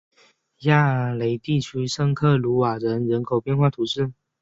[0.61, 4.11] 雅雷地区圣克鲁瓦人口变化图示